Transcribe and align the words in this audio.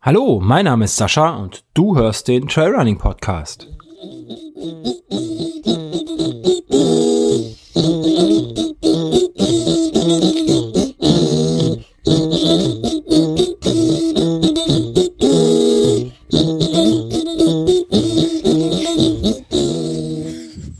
Hallo, 0.00 0.40
mein 0.42 0.64
Name 0.64 0.86
ist 0.86 0.96
Sascha 0.96 1.36
und 1.36 1.64
du 1.74 1.96
hörst 1.96 2.26
den 2.26 2.48
Trailrunning 2.48 2.98
Podcast. 2.98 3.68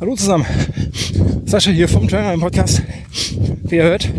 Hallo 0.01 0.17
zusammen, 0.17 0.45
Sascha 1.45 1.71
hier 1.71 1.89
vom 1.89 2.09
Trailrunning 2.09 2.41
Podcast. 2.41 2.83
Wie 3.63 3.77
ihr 3.77 3.85
hört, 3.85 4.11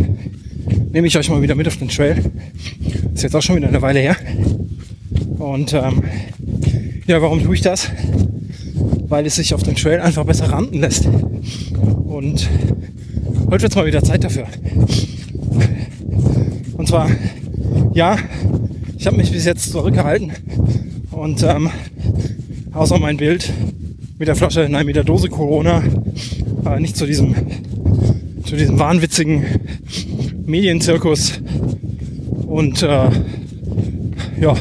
nehme 0.93 1.07
ich 1.07 1.17
euch 1.17 1.27
mal 1.29 1.41
wieder 1.41 1.55
mit 1.55 1.67
auf 1.67 1.77
den 1.77 1.89
Trail. 1.89 2.23
Ist 3.13 3.23
jetzt 3.23 3.35
auch 3.35 3.41
schon 3.41 3.55
wieder 3.55 3.67
eine 3.67 3.81
Weile 3.81 3.99
her. 3.99 4.15
Und 5.39 5.73
ähm, 5.73 6.03
ja, 7.07 7.19
warum 7.21 7.43
tue 7.43 7.55
ich 7.55 7.61
das? 7.61 7.89
Weil 9.07 9.25
es 9.25 9.35
sich 9.35 9.55
auf 9.55 9.63
dem 9.63 9.75
Trail 9.75 9.99
einfach 9.99 10.23
besser 10.23 10.51
randen 10.51 10.79
lässt. 10.79 11.07
Und 11.07 12.47
heute 13.49 13.63
wird 13.63 13.71
es 13.71 13.75
mal 13.75 13.87
wieder 13.87 14.03
Zeit 14.03 14.23
dafür. 14.23 14.45
Und 16.73 16.87
zwar, 16.87 17.09
ja, 17.93 18.17
ich 18.95 19.07
habe 19.07 19.17
mich 19.17 19.31
bis 19.31 19.45
jetzt 19.45 19.71
zurückgehalten 19.71 20.31
und 21.11 21.41
ähm, 21.41 21.71
außer 22.71 22.99
mein 22.99 23.17
Bild 23.17 23.51
mit 24.19 24.27
der 24.27 24.35
Flasche, 24.35 24.67
nein, 24.69 24.85
mit 24.85 24.95
der 24.95 25.03
Dose 25.03 25.27
Corona, 25.29 25.83
äh, 26.65 26.79
nicht 26.79 26.95
zu 26.95 27.07
diesem, 27.07 27.35
zu 28.45 28.55
diesem 28.55 28.77
wahnwitzigen 28.77 29.43
Medienzirkus 30.45 31.39
und 32.47 32.83
äh, 32.83 33.09
ja, 34.39 34.55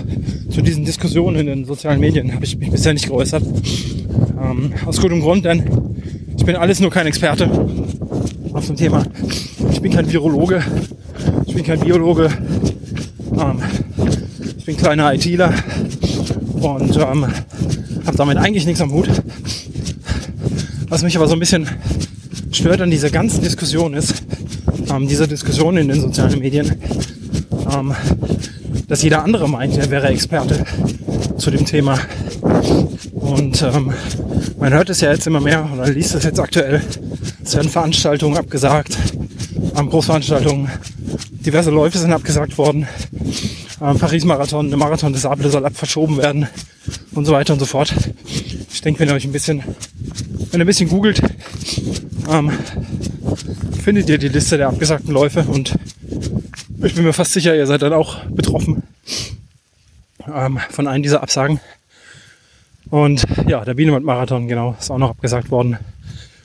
zu 0.51 0.63
diesen 0.63 0.85
Diskussionen 0.85 1.41
in 1.41 1.47
den 1.47 1.65
sozialen 1.65 1.99
Medien 1.99 2.33
habe 2.33 2.45
ich 2.45 2.57
mich 2.57 2.71
bisher 2.71 2.93
nicht 2.93 3.09
geäußert. 3.09 3.43
Ähm, 4.41 4.73
aus 4.87 5.01
gutem 5.01 5.21
Grund, 5.21 5.45
denn 5.45 5.65
ich 6.37 6.45
bin 6.45 6.57
alles 6.57 6.81
nur 6.81 6.91
kein 6.91 7.07
Experte 7.07 7.51
auf 8.53 8.67
dem 8.67 8.77
Thema. 8.77 9.05
Ich 9.73 9.81
bin 9.81 9.93
kein 9.93 10.11
Virologe, 10.11 10.63
ich 11.47 11.55
bin 11.55 11.65
kein 11.65 11.81
Biologe, 11.81 12.31
ähm, 13.33 13.59
ich 14.59 14.65
bin 14.65 14.77
kleiner 14.77 15.13
ITler 15.15 15.53
und 16.61 16.97
ähm, 16.97 17.27
habe 18.07 18.17
damit 18.17 18.37
eigentlich 18.37 18.67
nichts 18.67 18.81
am 18.81 18.93
Hut. 18.93 19.09
Was 20.89 21.03
mich 21.03 21.17
aber 21.17 21.27
so 21.27 21.35
ein 21.35 21.41
bisschen 21.41 21.67
stört 22.53 22.81
an 22.81 22.91
dieser 22.91 23.11
ganzen 23.11 23.43
Diskussion 23.43 23.95
ist, 23.95 24.22
ähm, 24.93 25.09
dieser 25.09 25.27
Diskussion 25.27 25.77
in 25.77 25.89
den 25.89 26.01
sozialen 26.01 26.39
Medien, 26.39 26.77
ähm, 27.75 27.95
dass 28.89 29.03
jeder 29.03 29.25
andere 29.25 29.49
meint, 29.49 29.77
er 29.77 29.91
wäre 29.91 30.09
Experte 30.09 30.65
zu 31.37 31.51
dem 31.51 31.65
Thema. 31.65 31.99
Und 33.13 33.63
ähm, 33.63 33.93
man 34.59 34.73
hört 34.73 34.91
es 34.91 35.01
ja 35.01 35.11
jetzt 35.11 35.27
immer 35.27 35.41
mehr 35.41 35.69
oder 35.73 35.89
liest 35.89 36.15
es 36.15 36.25
jetzt 36.25 36.41
aktuell. 36.41 36.83
Es 37.45 37.55
werden 37.57 37.71
Veranstaltungen 37.71 38.37
abgesagt, 38.37 38.97
ähm, 39.77 39.89
Großveranstaltungen, 39.89 40.71
diverse 41.45 41.71
Läufe 41.71 41.99
sind 41.99 42.13
abgesagt 42.13 42.59
worden. 42.59 42.87
Ähm, 43.81 43.99
Paris-Marathon, 43.99 44.69
der 44.69 44.79
Marathon 44.79 45.13
des 45.13 45.23
Sable 45.23 45.51
soll 45.51 45.69
verschoben 45.73 46.19
werden 46.19 46.47
und 47.15 47.25
so 47.25 47.33
weiter 47.33 47.53
und 47.55 47.59
so 47.59 47.67
fort. 47.67 47.95
Ich 48.73 48.81
denke, 48.83 49.01
wenn 49.01 49.09
ihr 49.09 49.15
euch 49.15 49.25
ein 49.25 49.33
bisschen, 49.33 49.63
wenn 50.51 50.61
ihr 50.61 50.65
ein 50.65 50.67
bisschen 50.67 50.89
googelt, 50.89 51.23
ähm, 52.31 52.53
findet 53.83 54.09
ihr 54.09 54.19
die 54.19 54.29
Liste 54.29 54.57
der 54.57 54.69
abgesagten 54.69 55.13
Läufe 55.13 55.43
und 55.43 55.77
ich 56.85 56.95
bin 56.95 57.05
mir 57.05 57.13
fast 57.13 57.33
sicher, 57.33 57.57
ihr 57.57 57.67
seid 57.67 57.83
dann 57.83 57.93
auch 57.93 58.25
betroffen 58.27 58.85
ähm, 60.33 60.61
von 60.71 60.87
einem 60.87 61.03
dieser 61.03 61.23
Absagen. 61.23 61.61
Und 62.91 63.25
ja, 63.49 63.65
der 63.65 63.75
Bienenwald-Marathon, 63.75 64.47
genau, 64.47 64.77
ist 64.79 64.91
auch 64.91 64.99
noch 64.99 65.11
abgesagt 65.11 65.51
worden 65.51 65.79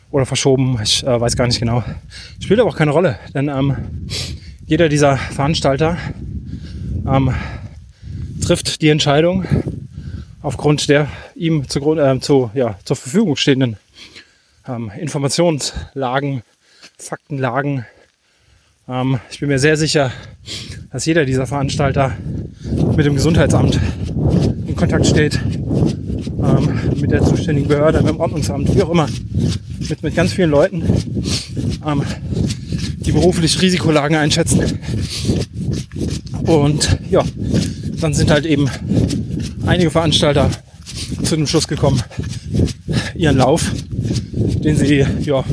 oder 0.10 0.26
verschoben. 0.26 0.80
Ich 0.82 1.06
äh, 1.06 1.22
weiß 1.22 1.36
gar 1.36 1.46
nicht 1.46 1.60
genau. 1.60 1.84
Spielt 2.40 2.60
aber 2.60 2.70
auch 2.70 2.78
keine 2.78 2.92
Rolle, 2.92 3.20
denn 3.36 3.50
ähm, 3.50 3.76
jeder 4.66 4.90
dieser 4.90 5.18
Veranstalter 5.18 5.98
ähm, 7.08 7.36
trifft 8.42 8.82
die 8.82 8.90
Entscheidung 8.90 9.46
aufgrund 10.42 10.90
der 10.90 11.08
ihm 11.36 11.68
zu, 11.70 11.98
äh, 11.98 12.20
zu, 12.20 12.50
ja, 12.56 12.80
zur 12.84 12.96
Verfügung 12.96 13.36
stehenden 13.36 13.78
ähm, 14.68 14.92
Informationslagen, 14.98 16.42
Faktenlagen. 17.00 17.86
Ähm, 18.90 19.20
ich 19.30 19.40
bin 19.40 19.50
mir 19.50 19.60
sehr 19.60 19.78
sicher, 19.78 20.12
dass 20.92 21.06
jeder 21.06 21.26
dieser 21.26 21.46
Veranstalter 21.46 22.18
mit 22.96 23.06
dem 23.06 23.14
Gesundheitsamt 23.14 23.80
in 24.66 24.76
Kontakt 24.76 25.06
steht, 25.06 25.36
ähm, 25.36 26.80
mit 27.00 27.12
der 27.12 27.24
zuständigen 27.24 27.68
Behörde, 27.68 28.00
mit 28.02 28.10
dem 28.10 28.20
Ordnungsamt, 28.20 28.74
wie 28.76 28.82
auch 28.82 28.90
immer, 28.90 29.08
mit, 29.80 30.02
mit 30.02 30.16
ganz 30.16 30.34
vielen 30.34 30.50
Leuten, 30.50 30.84
ähm, 31.86 32.02
die 32.98 33.12
beruflich 33.12 33.62
Risikolagen 33.62 34.18
einschätzen. 34.18 34.80
Und 36.48 36.98
ja, 37.12 37.24
dann 38.02 38.14
sind 38.14 38.32
halt 38.32 38.46
eben 38.46 38.70
einige 39.68 39.92
Veranstalter 39.92 40.50
zu 41.24 41.36
dem 41.36 41.46
Schluss 41.46 41.68
gekommen, 41.68 42.02
ihren 43.16 43.38
Lauf, 43.38 43.72
den 44.34 44.76
sie 44.76 45.06
ja 45.22 45.44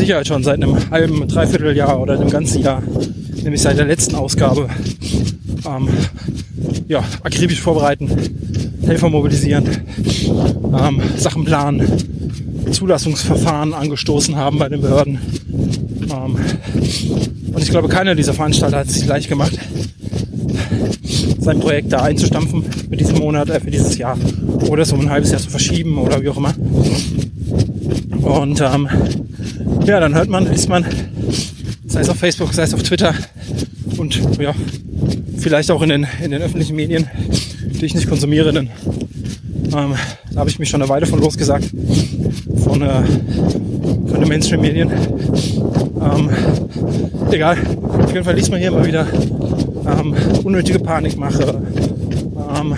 Sicherheit 0.00 0.26
schon 0.26 0.42
seit 0.42 0.54
einem 0.54 0.90
halben, 0.90 1.28
dreiviertel 1.28 1.76
Jahr 1.76 2.00
oder 2.00 2.14
einem 2.18 2.30
ganzen 2.30 2.62
Jahr, 2.62 2.82
nämlich 3.42 3.60
seit 3.60 3.76
der 3.76 3.84
letzten 3.84 4.14
Ausgabe, 4.14 4.66
ähm, 5.66 5.88
ja, 6.88 7.04
akribisch 7.22 7.60
vorbereiten, 7.60 8.10
Helfer 8.86 9.10
mobilisieren, 9.10 9.68
ähm, 10.26 11.02
Sachen 11.18 11.44
planen, 11.44 11.86
Zulassungsverfahren 12.70 13.74
angestoßen 13.74 14.36
haben 14.36 14.58
bei 14.58 14.70
den 14.70 14.80
Behörden. 14.80 15.18
Ähm, 16.04 16.36
und 17.52 17.62
ich 17.62 17.68
glaube, 17.68 17.88
keiner 17.88 18.14
dieser 18.14 18.32
Veranstalter 18.32 18.78
hat 18.78 18.86
es 18.86 18.94
sich 18.94 19.06
leicht 19.06 19.28
gemacht, 19.28 19.58
sein 21.40 21.60
Projekt 21.60 21.92
da 21.92 22.04
einzustampfen 22.04 22.62
für 22.62 22.96
diesen 22.96 23.18
Monat, 23.18 23.50
äh, 23.50 23.60
für 23.60 23.70
dieses 23.70 23.98
Jahr 23.98 24.16
oder 24.66 24.82
es 24.82 24.92
um 24.92 25.00
ein 25.00 25.10
halbes 25.10 25.30
Jahr 25.30 25.42
zu 25.42 25.50
verschieben 25.50 25.98
oder 25.98 26.22
wie 26.22 26.30
auch 26.30 26.38
immer. 26.38 26.54
Und 28.22 28.62
ähm, 28.62 28.88
ja, 29.90 29.98
dann 29.98 30.14
hört 30.14 30.28
man, 30.28 30.48
liest 30.48 30.68
man, 30.68 30.86
sei 31.84 32.00
es 32.02 32.08
auf 32.08 32.16
Facebook, 32.16 32.54
sei 32.54 32.62
es 32.62 32.72
auf 32.72 32.82
Twitter 32.84 33.12
und 33.96 34.20
ja, 34.40 34.54
vielleicht 35.36 35.68
auch 35.72 35.82
in 35.82 35.88
den, 35.88 36.06
in 36.22 36.30
den 36.30 36.40
öffentlichen 36.40 36.76
Medien, 36.76 37.10
die 37.60 37.86
ich 37.86 37.94
nicht 37.96 38.08
konsumiere, 38.08 38.52
denn 38.52 38.70
ähm, 39.76 39.94
da 40.32 40.40
habe 40.40 40.48
ich 40.48 40.60
mich 40.60 40.68
schon 40.68 40.80
eine 40.80 40.88
Weile 40.88 41.06
von 41.06 41.18
losgesagt, 41.18 41.72
von, 42.62 42.82
äh, 42.82 43.02
von 44.06 44.20
den 44.20 44.28
Mainstream-Medien. 44.28 44.92
Ähm, 46.00 46.30
egal, 47.32 47.58
auf 47.82 48.12
jeden 48.12 48.24
Fall 48.24 48.36
liest 48.36 48.52
man 48.52 48.60
hier 48.60 48.68
immer 48.68 48.86
wieder 48.86 49.08
ähm, 49.88 50.14
unnötige 50.44 50.78
Panikmache. 50.78 51.60
Ähm, 52.60 52.76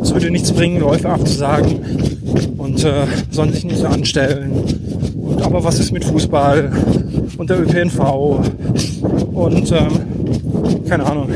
es 0.00 0.14
würde 0.14 0.30
nichts 0.30 0.52
bringen, 0.52 0.78
Läufe 0.78 1.08
abzusagen 1.08 2.05
und 2.76 2.84
äh, 2.84 3.06
sollen 3.30 3.52
sich 3.54 3.64
nicht 3.64 3.78
so 3.78 3.86
anstellen. 3.86 4.50
Und, 5.18 5.42
aber 5.42 5.64
was 5.64 5.78
ist 5.78 5.92
mit 5.92 6.04
Fußball 6.04 6.70
und 7.38 7.48
der 7.48 7.60
ÖPNV 7.60 7.98
und 9.32 9.72
ähm, 9.72 10.84
keine 10.86 11.06
Ahnung, 11.06 11.28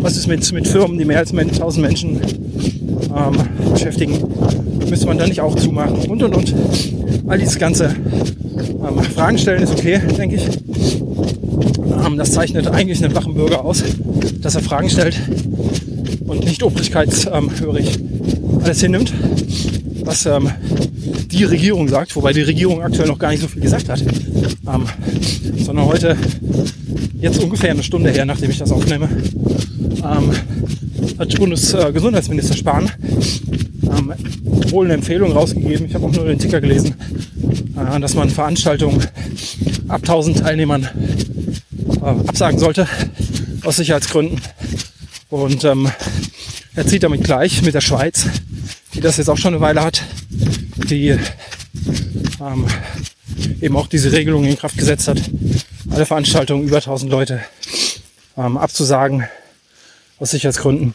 was 0.00 0.16
ist 0.16 0.26
mit, 0.26 0.50
mit 0.52 0.66
Firmen, 0.66 0.98
die 0.98 1.04
mehr 1.04 1.18
als 1.18 1.34
1000 1.34 1.86
Menschen 1.86 2.20
ähm, 3.14 3.72
beschäftigen, 3.72 4.18
müsste 4.88 5.06
man 5.06 5.18
da 5.18 5.26
nicht 5.26 5.42
auch 5.42 5.54
zumachen 5.54 6.10
und 6.10 6.22
und 6.22 6.34
und. 6.34 6.54
All 7.26 7.38
dieses 7.38 7.58
ganze 7.58 7.86
ähm, 7.86 9.02
Fragen 9.14 9.36
stellen 9.36 9.62
ist 9.62 9.72
okay, 9.72 10.00
denke 10.16 10.36
ich. 10.36 10.46
Ähm, 12.06 12.16
das 12.16 12.32
zeichnet 12.32 12.68
eigentlich 12.68 13.04
einen 13.04 13.14
wachen 13.14 13.34
Bürger 13.34 13.62
aus, 13.62 13.82
dass 14.40 14.54
er 14.54 14.62
Fragen 14.62 14.88
stellt 14.88 15.20
und 16.26 16.42
nicht 16.42 16.62
obrigkeitshörig 16.62 17.98
alles 18.64 18.80
hinnimmt, 18.80 19.12
was 20.04 20.26
ähm, 20.26 20.50
die 21.30 21.44
Regierung 21.44 21.88
sagt, 21.88 22.14
wobei 22.14 22.32
die 22.32 22.42
Regierung 22.42 22.82
aktuell 22.82 23.08
noch 23.08 23.18
gar 23.18 23.30
nicht 23.30 23.40
so 23.40 23.48
viel 23.48 23.62
gesagt 23.62 23.88
hat, 23.88 24.00
ähm, 24.02 24.84
sondern 25.58 25.86
heute, 25.86 26.16
jetzt 27.20 27.42
ungefähr 27.42 27.70
eine 27.70 27.82
Stunde 27.82 28.10
her, 28.10 28.24
nachdem 28.24 28.50
ich 28.50 28.58
das 28.58 28.70
aufnehme, 28.70 29.08
ähm, 29.98 30.30
hat 31.18 31.38
Bundesgesundheitsminister 31.38 32.56
Spahn 32.56 32.90
ähm, 33.82 34.12
wohl 34.70 34.86
eine 34.86 34.94
Empfehlung 34.94 35.32
rausgegeben, 35.32 35.86
ich 35.86 35.94
habe 35.94 36.06
auch 36.06 36.12
nur 36.12 36.26
den 36.26 36.38
Ticker 36.38 36.60
gelesen, 36.60 36.94
äh, 37.76 38.00
dass 38.00 38.14
man 38.14 38.30
Veranstaltungen 38.30 39.00
ab 39.88 40.00
1000 40.02 40.38
Teilnehmern 40.38 40.88
äh, 42.02 42.28
absagen 42.28 42.58
sollte, 42.58 42.86
aus 43.64 43.76
Sicherheitsgründen. 43.76 44.40
Und 45.30 45.64
ähm, 45.64 45.88
er 46.76 46.86
zieht 46.86 47.02
damit 47.02 47.24
gleich 47.24 47.62
mit 47.62 47.74
der 47.74 47.80
Schweiz, 47.80 48.26
das 49.04 49.18
jetzt 49.18 49.28
auch 49.28 49.36
schon 49.36 49.52
eine 49.52 49.60
Weile 49.60 49.82
hat, 49.82 50.02
die 50.88 51.10
ähm, 52.40 52.66
eben 53.60 53.76
auch 53.76 53.86
diese 53.86 54.12
Regelung 54.12 54.44
in 54.44 54.56
Kraft 54.56 54.78
gesetzt 54.78 55.08
hat, 55.08 55.20
alle 55.90 56.06
Veranstaltungen 56.06 56.66
über 56.66 56.78
1000 56.78 57.10
Leute 57.12 57.44
ähm, 58.36 58.56
abzusagen 58.56 59.28
aus 60.18 60.30
Sicherheitsgründen. 60.30 60.94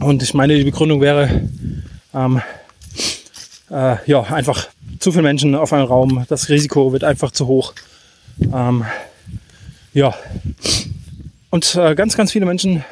Und 0.00 0.22
ich 0.24 0.34
meine, 0.34 0.56
die 0.56 0.64
Begründung 0.64 1.00
wäre, 1.00 1.48
ähm, 2.12 2.42
äh, 3.70 3.96
ja, 4.06 4.22
einfach 4.22 4.68
zu 4.98 5.12
viele 5.12 5.22
Menschen 5.22 5.54
auf 5.54 5.72
einem 5.72 5.86
Raum, 5.86 6.24
das 6.28 6.48
Risiko 6.48 6.92
wird 6.92 7.04
einfach 7.04 7.30
zu 7.30 7.46
hoch. 7.46 7.74
Ähm, 8.52 8.84
ja, 9.92 10.14
und 11.50 11.76
äh, 11.76 11.94
ganz, 11.94 12.16
ganz 12.16 12.32
viele 12.32 12.46
Menschen 12.46 12.84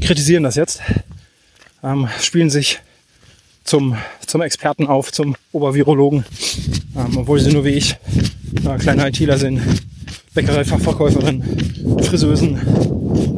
kritisieren 0.00 0.42
das 0.42 0.56
jetzt, 0.56 0.80
ähm, 1.84 2.08
spielen 2.20 2.50
sich 2.50 2.80
zum, 3.66 3.96
zum 4.26 4.40
Experten 4.40 4.86
auf, 4.86 5.12
zum 5.12 5.36
Obervirologen, 5.52 6.24
ähm, 6.96 7.18
obwohl 7.18 7.40
sie 7.40 7.52
nur 7.52 7.64
wie 7.64 7.70
ich 7.70 7.96
äh, 8.64 8.78
kleine 8.78 9.08
ITler 9.08 9.36
sind, 9.36 9.60
Bäckerei-Fachverkäuferin, 10.34 11.42
Friseusen, 12.02 12.60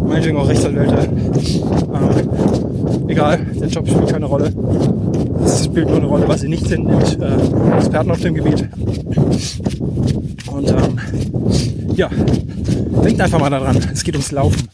meinetwegen 0.06 0.36
auch 0.36 0.48
Rechtsanwälte. 0.48 1.08
Ähm, 1.94 3.08
egal, 3.08 3.38
der 3.60 3.69
Job 3.69 3.88
spielt 3.88 4.08
keine 4.10 4.26
Rolle. 4.26 4.52
Es 5.44 5.64
spielt 5.64 5.88
nur 5.88 5.96
eine 5.96 6.06
Rolle, 6.06 6.28
was 6.28 6.42
sie 6.42 6.48
nicht 6.48 6.66
sind, 6.66 6.84
nämlich 6.84 7.19
äh, 7.19 7.78
Experten 7.78 8.10
auf 8.10 8.20
dem 8.20 8.34
Gebiet. 8.34 8.69
Und 10.50 10.69
ähm, 10.70 11.00
ja, 11.94 12.10
denkt 13.04 13.20
einfach 13.20 13.40
mal 13.40 13.50
daran, 13.50 13.76
es 13.92 14.04
geht 14.04 14.14
ums 14.14 14.32
Laufen. 14.32 14.69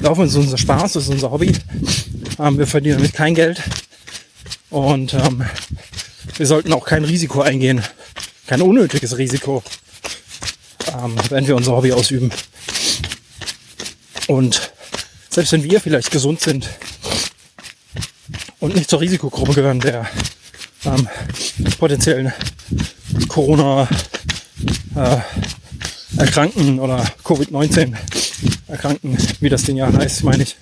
Laufen 0.00 0.24
ist 0.24 0.36
unser 0.36 0.58
Spaß, 0.58 0.94
das 0.94 1.04
ist 1.04 1.10
unser 1.10 1.30
Hobby. 1.30 1.52
Ähm, 2.40 2.58
wir 2.58 2.66
verdienen 2.66 2.96
damit 2.96 3.12
kein 3.12 3.34
Geld. 3.34 3.62
Und 4.70 5.14
ähm, 5.14 5.44
wir 6.36 6.46
sollten 6.46 6.72
auch 6.72 6.84
kein 6.84 7.04
Risiko 7.04 7.40
eingehen. 7.40 7.82
Kein 8.46 8.62
unnötiges 8.62 9.18
Risiko, 9.18 9.62
ähm, 10.86 11.16
wenn 11.28 11.46
wir 11.46 11.56
unser 11.56 11.72
Hobby 11.72 11.92
ausüben. 11.92 12.30
Und 14.26 14.72
selbst 15.30 15.52
wenn 15.52 15.64
wir 15.64 15.80
vielleicht 15.80 16.10
gesund 16.10 16.40
sind 16.40 16.68
und 18.58 18.74
nicht 18.74 18.90
zur 18.90 19.00
Risikogruppe 19.00 19.54
gehören 19.54 19.80
der 19.80 20.08
ähm, 20.84 21.08
potenziellen 21.78 22.32
Corona 23.28 23.88
äh, 24.94 25.18
Erkrankten 26.16 26.80
oder 26.80 27.04
Covid-19 27.24 27.94
Erkrankten, 28.66 29.16
wie 29.40 29.48
das 29.48 29.62
Ding 29.62 29.76
ja 29.76 29.92
heißt, 29.92 30.24
meine 30.24 30.42
ich. 30.42 30.56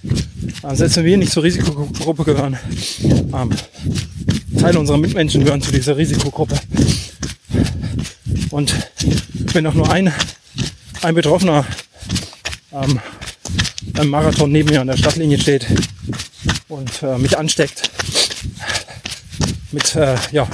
Äh, 0.63 0.75
selbst 0.75 0.97
wenn 0.97 1.05
wir 1.05 1.17
nicht 1.17 1.33
zur 1.33 1.43
Risikogruppe 1.43 2.25
gehören, 2.25 2.59
ähm, 3.03 3.51
Teile 4.59 4.79
unserer 4.79 4.99
Mitmenschen 4.99 5.45
gehören 5.45 5.63
zu 5.63 5.73
dieser 5.73 5.97
Risikogruppe. 5.97 6.59
Und 8.51 8.75
wenn 9.53 9.67
auch 9.67 9.75
nur 9.75 9.91
ein, 9.91 10.13
ein 11.03 11.15
Betroffener 11.15 11.67
ähm, 12.73 13.01
beim 13.93 14.09
Marathon 14.09 14.53
neben 14.53 14.69
mir 14.71 14.81
an 14.81 14.87
der 14.87 14.97
Stadtlinie 14.97 15.39
steht 15.39 15.67
und 16.69 17.03
äh, 17.03 17.19
mich 17.19 17.37
ansteckt, 17.39 17.91
mit, 19.73 19.95
äh, 19.95 20.17
ja, 20.33 20.49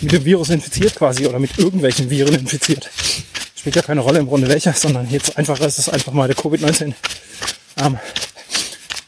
mit 0.00 0.12
dem 0.12 0.24
Virus 0.24 0.50
infiziert 0.50 0.94
quasi 0.96 1.26
oder 1.26 1.38
mit 1.38 1.58
irgendwelchen 1.58 2.10
Viren 2.10 2.34
infiziert. 2.34 2.90
Spielt 3.54 3.76
ja 3.76 3.82
keine 3.82 4.00
Rolle 4.00 4.18
im 4.18 4.26
Grunde 4.26 4.48
welcher, 4.48 4.72
sondern 4.72 5.10
jetzt 5.10 5.36
einfach 5.36 5.60
ist 5.60 5.78
es 5.78 5.88
einfach 5.88 6.12
mal 6.12 6.28
der 6.28 6.36
Covid-19. 6.36 6.94
Ähm, 7.76 7.98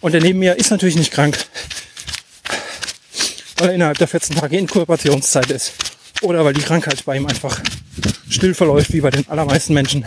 und 0.02 0.12
der 0.12 0.20
neben 0.20 0.40
mir 0.40 0.58
ist 0.58 0.70
natürlich 0.70 0.96
nicht 0.96 1.12
krank, 1.12 1.38
weil 3.56 3.68
er 3.68 3.74
innerhalb 3.74 3.98
der 3.98 4.08
14 4.08 4.36
Tage 4.36 4.58
Inkubationszeit 4.58 5.50
ist. 5.50 5.72
Oder 6.20 6.44
weil 6.44 6.52
die 6.52 6.60
Krankheit 6.60 7.04
bei 7.04 7.16
ihm 7.16 7.26
einfach 7.26 7.60
still 8.28 8.54
verläuft, 8.54 8.92
wie 8.92 9.00
bei 9.00 9.10
den 9.10 9.28
allermeisten 9.28 9.74
Menschen. 9.74 10.04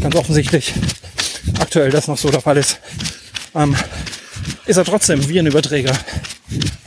Ganz 0.00 0.14
offensichtlich 0.16 0.74
aktuell 1.58 1.90
das 1.90 2.08
noch 2.08 2.18
so 2.18 2.30
der 2.30 2.40
Fall 2.40 2.56
ist. 2.56 2.80
Ähm, 3.54 3.76
ist 4.66 4.76
er 4.76 4.84
trotzdem 4.84 5.28
wie 5.28 5.38
ein 5.38 5.46
Überträger 5.46 5.96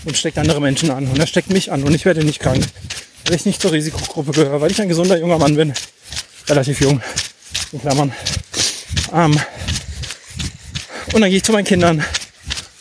und 0.06 0.18
steckt 0.18 0.38
andere 0.38 0.60
Menschen 0.60 0.90
an. 0.90 1.08
Und 1.08 1.20
er 1.20 1.28
steckt 1.28 1.52
mich 1.52 1.72
an 1.72 1.84
und 1.84 1.94
ich 1.94 2.06
werde 2.06 2.24
nicht 2.24 2.40
krank, 2.40 2.66
weil 3.26 3.36
ich 3.36 3.46
nicht 3.46 3.62
zur 3.62 3.72
Risikogruppe 3.72 4.32
gehöre, 4.32 4.62
weil 4.62 4.72
ich 4.72 4.82
ein 4.82 4.90
gesunder 4.90 5.20
junger 5.20 5.38
Mann 5.38 5.56
bin. 5.56 5.74
Relativ 6.50 6.82
jung, 6.82 7.02
in 7.72 7.82
Klammern. 7.82 8.12
Ähm, 9.14 9.40
und 11.14 11.22
dann 11.22 11.30
gehe 11.30 11.38
ich 11.38 11.44
zu 11.44 11.52
meinen 11.52 11.66
Kindern 11.66 12.04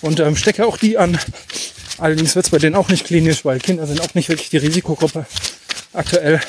und 0.03 0.21
ähm, 0.21 0.37
stecke 0.37 0.67
auch 0.67 0.77
die 0.77 0.99
an. 0.99 1.19
Allerdings 1.99 2.35
wird 2.35 2.47
es 2.47 2.51
bei 2.51 2.59
denen 2.59 2.75
auch 2.75 2.89
nicht 2.89 3.07
klinisch, 3.07 3.45
weil 3.45 3.59
Kinder 3.61 3.87
sind 3.87 4.01
auch 4.01 4.15
nicht 4.15 4.29
wirklich 4.29 4.51
die 4.51 4.59
Risikogruppe 4.59 5.27
aktuell. 5.93 6.41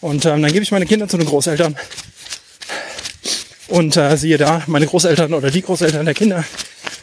Und 0.00 0.24
ähm, 0.26 0.42
dann 0.42 0.52
gebe 0.52 0.62
ich 0.62 0.70
meine 0.70 0.86
Kinder 0.86 1.08
zu 1.08 1.16
den 1.16 1.26
Großeltern. 1.26 1.76
Und 3.68 3.96
äh, 3.96 4.16
siehe 4.16 4.38
da, 4.38 4.62
meine 4.66 4.86
Großeltern 4.86 5.34
oder 5.34 5.50
die 5.50 5.62
Großeltern 5.62 6.04
der 6.04 6.14
Kinder 6.14 6.44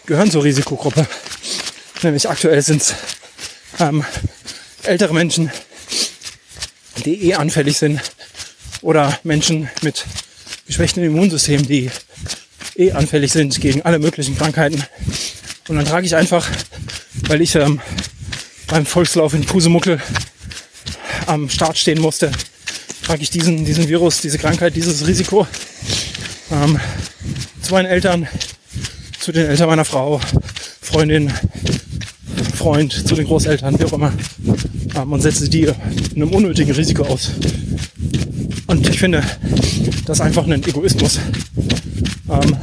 gehören 0.06 0.32
zur 0.32 0.44
Risikogruppe. 0.44 1.06
Nämlich 2.04 2.30
aktuell 2.30 2.62
sind 2.62 2.82
es 2.82 2.96
ähm, 3.80 4.04
ältere 4.84 5.14
Menschen, 5.14 5.52
die 7.04 7.30
eh 7.30 7.36
anfällig 7.36 7.78
sind. 7.78 8.02
Oder 8.82 9.18
Menschen 9.24 9.70
mit 9.82 10.06
geschwächtem 10.68 11.04
Immunsystem, 11.04 11.68
die 11.68 11.90
eh 12.76 12.92
anfällig 12.92 13.32
sind 13.32 13.60
gegen 13.60 13.82
alle 13.82 14.00
möglichen 14.00 14.38
Krankheiten. 14.38 14.84
Und 15.68 15.78
dann 15.78 15.86
trage 15.86 16.06
ich 16.06 16.16
einfach, 16.16 16.48
weil 17.28 17.42
ich 17.42 17.56
ähm, 17.56 17.82
beim 18.68 18.86
Volkslauf 18.86 19.34
in 19.34 19.46
Pusemuckel 19.46 20.00
am 21.26 21.50
Start 21.50 21.78
stehen 21.78 22.00
musste, 22.00 22.32
trage 23.04 23.24
ich 23.24 23.32
diesen, 23.32 23.66
diesen 23.66 23.88
Virus, 23.88 24.22
diese 24.22 24.38
Krankheit, 24.38 24.76
dieses 24.76 25.08
Risiko 25.08 25.48
ähm, 26.52 26.80
zu 27.62 27.74
meinen 27.74 27.88
Eltern, 27.88 28.28
zu 29.20 29.32
den 29.32 29.48
Eltern 29.48 29.68
meiner 29.68 29.86
Frau, 29.86 30.22
Freundin, 30.82 31.34
Freund, 32.56 33.08
zu 33.08 33.16
den 33.16 33.26
Großeltern, 33.26 33.80
wie 33.80 33.86
auch 33.86 33.94
immer, 33.94 34.14
ähm, 34.96 35.14
und 35.14 35.22
setze 35.22 35.50
die 35.50 35.68
einem 36.16 36.32
unnötigen 36.32 36.74
Risiko 36.76 37.04
aus. 37.04 37.32
Und 38.68 38.88
ich 38.88 39.00
finde, 39.00 39.24
das 40.06 40.20
ist 40.20 40.22
einfach 40.22 40.46
ein 40.46 40.64
Egoismus. 40.64 41.20
Ähm, 42.30 42.58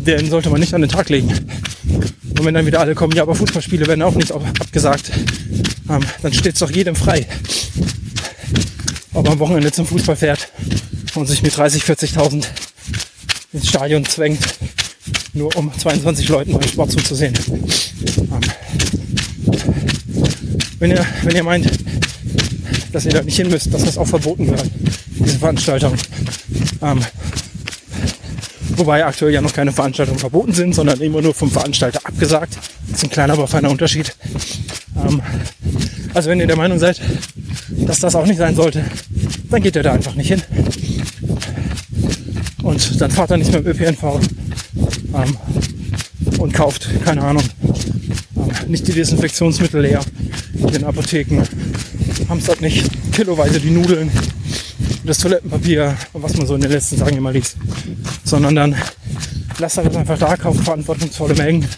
den 0.00 0.30
sollte 0.30 0.50
man 0.50 0.60
nicht 0.60 0.74
an 0.74 0.80
den 0.80 0.90
Tag 0.90 1.08
legen. 1.08 1.28
Und 1.28 2.44
wenn 2.44 2.54
dann 2.54 2.66
wieder 2.66 2.80
alle 2.80 2.94
kommen, 2.94 3.14
ja, 3.14 3.22
aber 3.22 3.34
Fußballspiele 3.34 3.86
werden 3.86 4.02
auch 4.02 4.14
nicht 4.14 4.32
abgesagt, 4.32 5.10
ähm, 5.88 6.00
dann 6.22 6.32
steht 6.32 6.54
es 6.54 6.60
doch 6.60 6.70
jedem 6.70 6.96
frei. 6.96 7.26
Ob 9.12 9.28
am 9.28 9.38
Wochenende 9.38 9.70
zum 9.70 9.86
Fußball 9.86 10.16
fährt 10.16 10.48
und 11.14 11.26
sich 11.26 11.42
mit 11.42 11.56
30, 11.56 11.82
40.000 11.84 12.44
ins 13.52 13.68
Stadion 13.68 14.04
zwängt, 14.04 14.40
nur 15.32 15.54
um 15.56 15.72
22 15.76 16.28
Leuten 16.28 16.52
beim 16.52 16.68
Sport 16.68 16.92
zuzusehen. 16.92 17.34
Ähm, 18.18 18.40
wenn, 20.78 20.90
ihr, 20.90 21.06
wenn 21.22 21.36
ihr 21.36 21.44
meint, 21.44 21.70
dass 22.92 23.04
ihr 23.04 23.12
da 23.12 23.22
nicht 23.22 23.36
hin 23.36 23.48
müsst, 23.48 23.72
dass 23.72 23.84
das 23.84 23.98
auch 23.98 24.06
verboten 24.06 24.48
wird, 24.48 24.64
diese 25.18 25.38
Veranstaltung. 25.38 25.94
Wobei 28.76 29.04
aktuell 29.04 29.32
ja 29.32 29.40
noch 29.40 29.52
keine 29.52 29.72
Veranstaltungen 29.72 30.18
verboten 30.18 30.52
sind, 30.52 30.74
sondern 30.74 31.00
immer 31.00 31.22
nur 31.22 31.34
vom 31.34 31.50
Veranstalter 31.50 32.00
abgesagt. 32.04 32.58
Das 32.88 32.98
ist 32.98 33.04
ein 33.04 33.10
kleiner, 33.10 33.34
aber 33.34 33.46
feiner 33.46 33.70
Unterschied. 33.70 34.14
Ähm, 34.96 35.22
also 36.12 36.30
wenn 36.30 36.40
ihr 36.40 36.46
der 36.46 36.56
Meinung 36.56 36.78
seid, 36.78 37.00
dass 37.86 38.00
das 38.00 38.14
auch 38.14 38.26
nicht 38.26 38.38
sein 38.38 38.54
sollte, 38.54 38.84
dann 39.50 39.62
geht 39.62 39.76
ihr 39.76 39.82
da 39.82 39.92
einfach 39.92 40.14
nicht 40.14 40.28
hin. 40.28 40.42
Und 42.62 43.00
dann 43.00 43.10
fahrt 43.10 43.30
er 43.30 43.36
nicht 43.36 43.52
mit 43.52 43.64
dem 43.64 43.72
ÖPNV 43.72 44.20
ähm, 45.14 45.36
und 46.38 46.54
kauft, 46.54 46.88
keine 47.04 47.22
Ahnung, 47.22 47.42
ähm, 48.36 48.70
nicht 48.70 48.88
die 48.88 48.92
Desinfektionsmittel 48.92 49.82
leer 49.82 50.00
in 50.54 50.68
den 50.68 50.84
Apotheken. 50.84 51.42
Hamstert 52.28 52.60
nicht 52.60 52.88
kiloweise 53.12 53.60
die 53.60 53.70
Nudeln, 53.70 54.10
das 55.04 55.18
Toilettenpapier 55.18 55.96
und 56.12 56.22
was 56.22 56.36
man 56.36 56.46
so 56.46 56.54
in 56.54 56.62
den 56.62 56.70
letzten 56.70 56.98
Tagen 56.98 57.16
immer 57.16 57.32
liest. 57.32 57.56
Sondern 58.24 58.54
dann 58.54 58.76
lasst 59.58 59.78
er 59.78 59.84
das 59.84 59.96
einfach 59.96 60.18
da, 60.18 60.36
kauft 60.36 60.64
verantwortungsvolle 60.64 61.34
Mengen. 61.34 61.68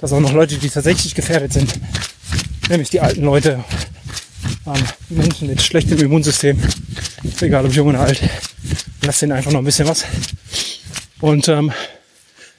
Dass 0.00 0.12
auch 0.12 0.20
noch 0.20 0.32
Leute, 0.32 0.56
die 0.56 0.68
tatsächlich 0.68 1.14
gefährdet 1.14 1.52
sind, 1.52 1.72
nämlich 2.68 2.90
die 2.90 3.00
alten 3.00 3.22
Leute, 3.22 3.64
ähm, 4.66 4.84
Menschen 5.08 5.48
mit 5.48 5.62
schlechtem 5.62 5.98
Immunsystem, 5.98 6.60
egal 7.40 7.66
ob 7.66 7.72
jung 7.72 7.88
oder 7.88 8.00
alt, 8.00 8.20
lass 9.02 9.20
denen 9.20 9.32
einfach 9.32 9.52
noch 9.52 9.60
ein 9.60 9.64
bisschen 9.64 9.88
was. 9.88 10.04
Und 11.20 11.48
ähm, 11.48 11.72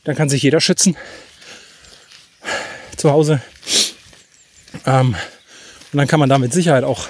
dann 0.03 0.15
kann 0.15 0.29
sich 0.29 0.41
jeder 0.41 0.59
schützen 0.59 0.95
zu 2.97 3.11
Hause. 3.11 3.41
Ähm, 4.85 5.15
und 5.91 5.97
dann 5.97 6.07
kann 6.07 6.19
man 6.19 6.29
da 6.29 6.37
mit 6.37 6.53
Sicherheit 6.53 6.83
auch 6.83 7.07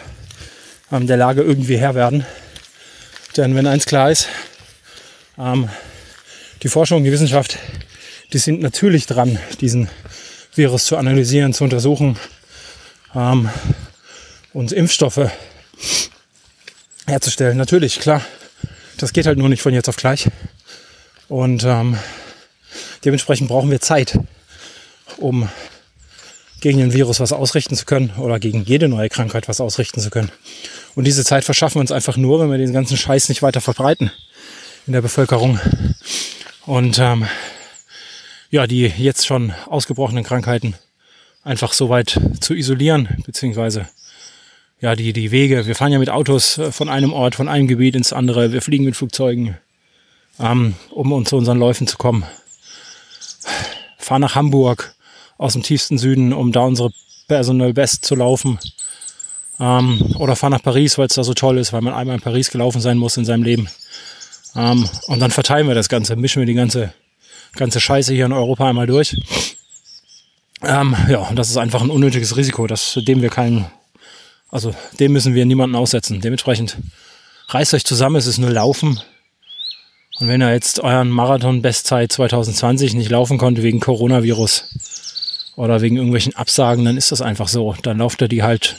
ähm, 0.91 1.07
der 1.07 1.17
Lage 1.17 1.41
irgendwie 1.41 1.77
Herr 1.77 1.95
werden. 1.95 2.25
Denn 3.37 3.55
wenn 3.55 3.65
eins 3.65 3.85
klar 3.85 4.11
ist, 4.11 4.27
ähm, 5.37 5.69
die 6.63 6.69
Forschung, 6.69 7.03
die 7.03 7.11
Wissenschaft, 7.11 7.59
die 8.31 8.37
sind 8.37 8.61
natürlich 8.61 9.05
dran, 9.05 9.37
diesen 9.59 9.89
Virus 10.55 10.85
zu 10.85 10.97
analysieren, 10.97 11.53
zu 11.53 11.65
untersuchen 11.65 12.17
ähm, 13.13 13.49
und 14.53 14.71
Impfstoffe 14.71 15.29
herzustellen. 17.05 17.57
Natürlich, 17.57 17.99
klar. 17.99 18.23
Das 18.97 19.11
geht 19.11 19.25
halt 19.25 19.37
nur 19.37 19.49
nicht 19.49 19.61
von 19.61 19.73
jetzt 19.73 19.89
auf 19.89 19.97
gleich. 19.97 20.29
Und 21.27 21.63
ähm, 21.65 21.97
dementsprechend 23.03 23.49
brauchen 23.49 23.69
wir 23.69 23.81
Zeit, 23.81 24.17
um 25.17 25.49
gegen 26.61 26.77
den 26.77 26.93
Virus 26.93 27.19
was 27.19 27.33
ausrichten 27.33 27.75
zu 27.75 27.83
können 27.83 28.11
oder 28.17 28.39
gegen 28.39 28.63
jede 28.63 28.87
neue 28.87 29.09
Krankheit 29.09 29.49
was 29.49 29.59
ausrichten 29.59 29.99
zu 29.99 30.09
können. 30.09 30.31
Und 30.95 31.05
diese 31.05 31.25
Zeit 31.25 31.43
verschaffen 31.43 31.75
wir 31.75 31.81
uns 31.81 31.91
einfach 31.91 32.15
nur, 32.15 32.39
wenn 32.39 32.51
wir 32.51 32.57
den 32.57 32.71
ganzen 32.71 32.95
Scheiß 32.95 33.27
nicht 33.27 33.41
weiter 33.41 33.59
verbreiten 33.59 34.11
in 34.87 34.93
der 34.93 35.01
Bevölkerung. 35.01 35.59
Und 36.65 36.97
ähm, 36.99 37.27
ja, 38.49 38.67
die 38.67 38.83
jetzt 38.85 39.25
schon 39.25 39.53
ausgebrochenen 39.67 40.23
Krankheiten 40.23 40.75
einfach 41.43 41.73
so 41.73 41.89
weit 41.89 42.19
zu 42.39 42.53
isolieren, 42.53 43.09
beziehungsweise 43.25 43.87
ja, 44.79 44.95
die, 44.95 45.13
die 45.13 45.31
Wege. 45.31 45.65
Wir 45.65 45.75
fahren 45.75 45.91
ja 45.91 45.99
mit 45.99 46.09
Autos 46.09 46.57
äh, 46.57 46.71
von 46.71 46.89
einem 46.89 47.13
Ort, 47.13 47.35
von 47.35 47.47
einem 47.47 47.67
Gebiet 47.67 47.95
ins 47.95 48.13
andere. 48.13 48.51
Wir 48.51 48.61
fliegen 48.61 48.85
mit 48.85 48.95
Flugzeugen, 48.95 49.57
ähm, 50.39 50.75
um 50.89 51.25
zu 51.25 51.37
unseren 51.37 51.57
Läufen 51.57 51.87
zu 51.87 51.97
kommen. 51.97 52.25
Fahren 53.97 54.21
nach 54.21 54.35
Hamburg 54.35 54.93
aus 55.37 55.53
dem 55.53 55.63
tiefsten 55.63 55.97
Süden, 55.97 56.33
um 56.33 56.51
da 56.51 56.61
unsere 56.61 56.91
Personal 57.27 57.73
Best 57.73 58.05
zu 58.05 58.15
laufen. 58.15 58.59
Ähm, 59.59 60.15
oder 60.17 60.35
fahren 60.35 60.51
nach 60.51 60.63
Paris, 60.63 60.97
weil 60.97 61.07
es 61.07 61.15
da 61.15 61.23
so 61.23 61.33
toll 61.33 61.57
ist, 61.57 61.73
weil 61.73 61.81
man 61.81 61.93
einmal 61.93 62.15
in 62.15 62.21
Paris 62.21 62.51
gelaufen 62.51 62.81
sein 62.81 62.97
muss 62.97 63.17
in 63.17 63.25
seinem 63.25 63.43
Leben. 63.43 63.69
Ähm, 64.55 64.87
und 65.07 65.19
dann 65.19 65.31
verteilen 65.31 65.67
wir 65.67 65.75
das 65.75 65.89
Ganze, 65.89 66.15
mischen 66.15 66.39
wir 66.39 66.45
die 66.45 66.53
ganze 66.53 66.93
ganze 67.55 67.79
Scheiße 67.79 68.13
hier 68.13 68.25
in 68.25 68.33
Europa 68.33 68.67
einmal 68.67 68.87
durch. 68.87 69.15
Ähm, 70.63 70.95
ja, 71.09 71.19
und 71.19 71.35
das 71.35 71.49
ist 71.49 71.57
einfach 71.57 71.81
ein 71.81 71.89
unnötiges 71.89 72.37
Risiko, 72.37 72.67
das, 72.67 72.99
dem 73.07 73.21
wir 73.21 73.29
keinen, 73.29 73.65
also 74.49 74.73
dem 74.99 75.11
müssen 75.13 75.33
wir 75.33 75.45
niemanden 75.45 75.75
aussetzen. 75.75 76.21
Dementsprechend 76.21 76.77
reißt 77.49 77.73
euch 77.73 77.85
zusammen, 77.85 78.15
es 78.15 78.27
ist 78.27 78.37
nur 78.37 78.49
Laufen. 78.49 78.99
Und 80.19 80.27
wenn 80.27 80.41
ihr 80.41 80.51
jetzt 80.51 80.79
euren 80.79 81.09
Marathon-Bestzeit 81.09 82.11
2020 82.11 82.93
nicht 82.93 83.09
laufen 83.09 83.37
konnte 83.37 83.63
wegen 83.63 83.79
Coronavirus 83.79 85.51
oder 85.55 85.81
wegen 85.81 85.97
irgendwelchen 85.97 86.35
Absagen, 86.35 86.85
dann 86.85 86.97
ist 86.97 87.11
das 87.11 87.21
einfach 87.21 87.47
so. 87.47 87.75
Dann 87.81 87.97
lauft 87.97 88.21
ihr 88.21 88.27
die 88.27 88.43
halt 88.43 88.77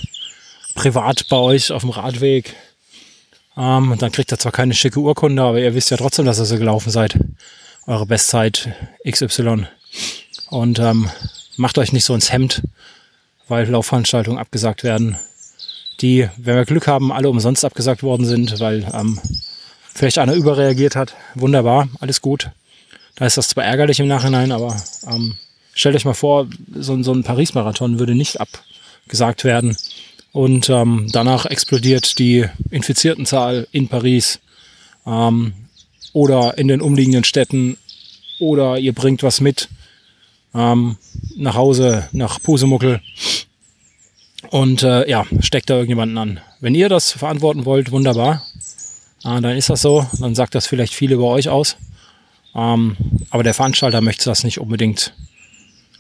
privat 0.75 1.26
bei 1.28 1.37
euch 1.37 1.71
auf 1.71 1.83
dem 1.83 1.90
Radweg. 1.90 2.54
Ähm, 3.56 3.94
dann 3.99 4.12
kriegt 4.12 4.32
ihr 4.32 4.38
zwar 4.38 4.52
keine 4.52 4.75
schicke 4.75 5.00
Urkunde, 5.00 5.42
aber 5.42 5.61
ihr 5.61 5.75
wisst 5.75 5.90
ja 5.90 5.96
trotzdem, 5.96 6.25
dass 6.26 6.40
ihr 6.40 6.44
so 6.44 6.58
gelaufen 6.58 6.90
seid 6.90 7.18
eure 7.87 8.06
Bestzeit 8.06 8.68
XY. 9.08 9.66
Und 10.50 10.78
ähm, 10.78 11.11
macht 11.56 11.78
euch 11.78 11.92
nicht 11.92 12.04
so 12.04 12.14
ins 12.14 12.32
Hemd, 12.32 12.62
weil 13.49 13.68
Laufveranstaltungen 13.68 14.38
abgesagt 14.38 14.84
werden, 14.84 15.18
die, 16.00 16.28
wenn 16.37 16.56
wir 16.56 16.64
Glück 16.64 16.87
haben, 16.87 17.12
alle 17.12 17.28
umsonst 17.28 17.64
abgesagt 17.64 18.02
worden 18.02 18.26
sind, 18.26 18.58
weil 18.61 18.87
ähm, 18.92 19.20
vielleicht 19.92 20.18
einer 20.18 20.34
überreagiert 20.34 20.96
hat. 20.96 21.14
Wunderbar, 21.34 21.88
alles 22.00 22.20
gut. 22.20 22.50
Da 23.16 23.26
ist 23.26 23.37
das 23.37 23.49
zwar 23.49 23.64
ärgerlich 23.64 24.00
im 24.00 24.08
Nachhinein, 24.08 24.50
aber 24.50 24.76
ähm, 25.08 25.37
stellt 25.73 25.94
euch 25.94 26.04
mal 26.04 26.14
vor, 26.14 26.49
so, 26.75 27.00
so 27.02 27.12
ein 27.12 27.23
Paris-Marathon 27.23 27.99
würde 27.99 28.14
nicht 28.14 28.38
abgesagt 28.40 29.44
werden. 29.44 29.76
Und 30.35 30.69
ähm, 30.69 31.07
danach 31.12 31.47
explodiert 31.47 32.19
die 32.19 32.45
Infiziertenzahl 32.71 33.67
in 33.73 33.88
Paris. 33.88 34.41
Ähm, 35.07 35.55
oder 36.12 36.57
in 36.59 36.69
den 36.69 36.81
umliegenden 36.81 37.25
Städten 37.25 37.76
oder 38.38 38.79
ihr 38.79 38.95
bringt 38.95 39.23
was 39.23 39.41
mit 39.41 39.69
ähm, 40.55 40.97
nach 41.37 41.55
Hause, 41.55 42.09
nach 42.12 42.41
Pusemuckel 42.41 43.00
und 44.50 44.83
äh, 44.83 45.09
ja, 45.09 45.26
steckt 45.41 45.69
da 45.69 45.75
irgendjemanden 45.75 46.17
an. 46.17 46.41
Wenn 46.61 46.75
ihr 46.75 46.88
das 46.88 47.12
verantworten 47.12 47.64
wollt, 47.64 47.91
wunderbar. 47.91 48.43
Äh, 49.25 49.41
dann 49.41 49.57
ist 49.57 49.71
das 49.71 49.83
so. 49.83 50.07
Dann 50.21 50.35
sagt 50.35 50.55
das 50.55 50.67
vielleicht 50.67 50.95
viel 50.95 51.12
über 51.12 51.26
euch 51.26 51.49
aus. 51.49 51.76
Ähm, 52.55 52.97
aber 53.31 53.43
der 53.43 53.55
Veranstalter 53.55 54.00
möchte 54.00 54.26
das 54.26 54.45
nicht 54.45 54.59
unbedingt, 54.59 55.14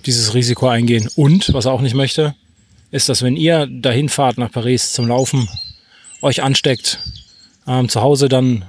dieses 0.06 0.34
Risiko 0.34 0.68
eingehen. 0.68 1.08
Und, 1.16 1.52
was 1.52 1.64
er 1.64 1.72
auch 1.72 1.80
nicht 1.80 1.94
möchte, 1.94 2.34
ist, 2.94 3.08
dass 3.08 3.22
wenn 3.22 3.36
ihr 3.36 3.66
dahin 3.66 4.08
fahrt 4.08 4.38
nach 4.38 4.52
Paris 4.52 4.92
zum 4.92 5.08
Laufen, 5.08 5.48
euch 6.22 6.42
ansteckt, 6.42 7.00
ähm, 7.66 7.88
zu 7.88 8.00
Hause 8.00 8.28
dann 8.28 8.64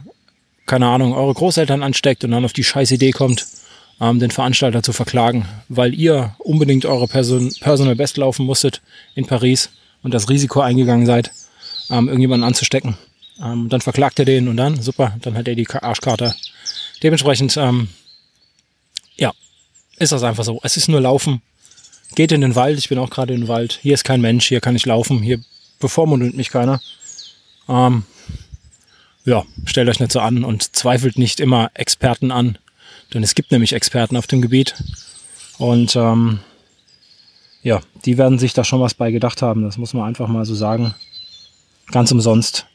keine 0.65 0.87
Ahnung, 0.87 1.13
eure 1.13 1.33
Großeltern 1.33 1.83
ansteckt 1.83 2.23
und 2.23 2.31
dann 2.31 2.45
auf 2.45 2.53
die 2.53 2.63
scheiß 2.63 2.91
Idee 2.91 3.11
kommt, 3.11 3.45
ähm, 4.01 4.19
den 4.19 4.31
Veranstalter 4.31 4.83
zu 4.83 4.93
verklagen, 4.93 5.45
weil 5.69 5.93
ihr 5.93 6.35
unbedingt 6.39 6.85
eure 6.85 7.07
Person, 7.07 7.53
Personal 7.59 7.95
Best 7.95 8.17
laufen 8.17 8.45
musstet 8.45 8.81
in 9.13 9.25
Paris 9.25 9.69
und 10.01 10.13
das 10.13 10.29
Risiko 10.29 10.61
eingegangen 10.61 11.05
seid, 11.05 11.31
ähm, 11.89 12.07
irgendjemanden 12.07 12.47
anzustecken. 12.47 12.97
Ähm, 13.41 13.69
dann 13.69 13.81
verklagt 13.81 14.17
ihr 14.19 14.25
den 14.25 14.47
und 14.47 14.57
dann, 14.57 14.81
super, 14.81 15.15
dann 15.21 15.35
hat 15.37 15.47
er 15.47 15.55
die 15.55 15.69
Arschkarte. 15.69 16.35
Dementsprechend, 17.03 17.55
ähm, 17.57 17.89
ja, 19.17 19.31
ist 19.97 20.11
das 20.11 20.23
einfach 20.23 20.43
so. 20.43 20.59
Es 20.63 20.77
ist 20.77 20.87
nur 20.87 21.01
Laufen. 21.01 21.41
Geht 22.13 22.31
in 22.31 22.41
den 22.41 22.55
Wald, 22.55 22.77
ich 22.77 22.89
bin 22.89 22.97
auch 22.99 23.09
gerade 23.09 23.33
in 23.33 23.41
den 23.41 23.47
Wald. 23.47 23.79
Hier 23.81 23.93
ist 23.93 24.03
kein 24.03 24.21
Mensch, 24.21 24.47
hier 24.47 24.61
kann 24.61 24.75
ich 24.75 24.85
laufen, 24.85 25.21
hier 25.21 25.39
bevormundet 25.79 26.35
mich 26.35 26.49
keiner. 26.49 26.79
Ähm, 27.67 28.03
ja, 29.25 29.43
stellt 29.65 29.89
euch 29.89 29.99
nicht 29.99 30.11
so 30.11 30.19
an 30.19 30.43
und 30.43 30.75
zweifelt 30.75 31.17
nicht 31.17 31.39
immer 31.39 31.71
Experten 31.73 32.31
an, 32.31 32.57
denn 33.13 33.23
es 33.23 33.35
gibt 33.35 33.51
nämlich 33.51 33.73
Experten 33.73 34.17
auf 34.17 34.27
dem 34.27 34.41
Gebiet 34.41 34.75
und 35.57 35.95
ähm, 35.95 36.39
ja, 37.63 37.81
die 38.05 38.17
werden 38.19 38.37
sich 38.37 38.53
da 38.53 38.63
schon 38.63 38.79
was 38.79 38.93
bei 38.93 39.11
gedacht 39.11 39.41
haben, 39.41 39.63
das 39.63 39.77
muss 39.77 39.93
man 39.93 40.07
einfach 40.07 40.27
mal 40.27 40.45
so 40.45 40.53
sagen. 40.53 40.93
Ganz 41.91 42.11
umsonst 42.11 42.67